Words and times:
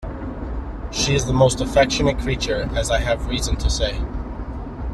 She 0.89 1.13
is 1.13 1.29
a 1.29 1.31
most 1.33 1.61
affectionate 1.61 2.17
creature, 2.17 2.67
as 2.75 2.89
I 2.89 2.97
have 3.01 3.27
reason 3.27 3.55
to 3.57 3.69
say. 3.69 3.99